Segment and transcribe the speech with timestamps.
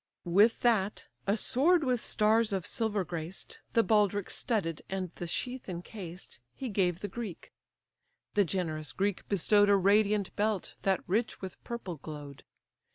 [0.39, 5.69] '"With that, a sword with stars of silver graced, The baldric studded, and the sheath
[5.69, 7.51] enchased, He gave the Greek.
[8.33, 12.43] The generous Greek bestow'd A radiant belt that rich with purple glow'd.